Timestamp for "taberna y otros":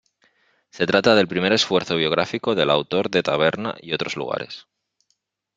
3.21-4.15